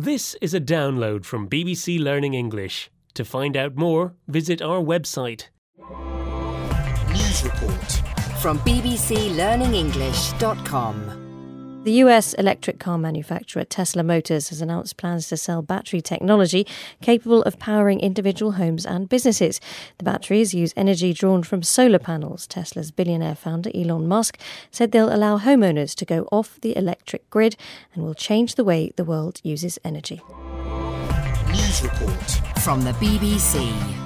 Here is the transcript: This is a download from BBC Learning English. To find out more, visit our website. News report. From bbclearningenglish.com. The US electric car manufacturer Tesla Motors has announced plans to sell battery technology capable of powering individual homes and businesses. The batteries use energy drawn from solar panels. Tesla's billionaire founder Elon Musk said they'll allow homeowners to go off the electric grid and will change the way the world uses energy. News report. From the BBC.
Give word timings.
This 0.00 0.32
is 0.40 0.54
a 0.54 0.60
download 0.62 1.26
from 1.26 1.46
BBC 1.46 2.02
Learning 2.02 2.32
English. 2.32 2.90
To 3.12 3.22
find 3.22 3.54
out 3.54 3.76
more, 3.76 4.14
visit 4.28 4.62
our 4.62 4.80
website. 4.80 5.48
News 7.12 7.44
report. 7.44 7.92
From 8.40 8.58
bbclearningenglish.com. 8.60 11.29
The 11.82 11.92
US 11.92 12.34
electric 12.34 12.78
car 12.78 12.98
manufacturer 12.98 13.64
Tesla 13.64 14.02
Motors 14.02 14.50
has 14.50 14.60
announced 14.60 14.98
plans 14.98 15.28
to 15.28 15.38
sell 15.38 15.62
battery 15.62 16.02
technology 16.02 16.66
capable 17.00 17.42
of 17.44 17.58
powering 17.58 18.00
individual 18.00 18.52
homes 18.52 18.84
and 18.84 19.08
businesses. 19.08 19.62
The 19.96 20.04
batteries 20.04 20.52
use 20.52 20.74
energy 20.76 21.14
drawn 21.14 21.42
from 21.42 21.62
solar 21.62 21.98
panels. 21.98 22.46
Tesla's 22.46 22.90
billionaire 22.90 23.34
founder 23.34 23.70
Elon 23.74 24.06
Musk 24.06 24.38
said 24.70 24.92
they'll 24.92 25.14
allow 25.14 25.38
homeowners 25.38 25.94
to 25.94 26.04
go 26.04 26.28
off 26.30 26.60
the 26.60 26.76
electric 26.76 27.30
grid 27.30 27.56
and 27.94 28.04
will 28.04 28.12
change 28.12 28.56
the 28.56 28.64
way 28.64 28.92
the 28.96 29.04
world 29.04 29.40
uses 29.42 29.78
energy. 29.82 30.20
News 31.48 31.82
report. 31.82 32.30
From 32.58 32.82
the 32.82 32.92
BBC. 32.92 33.99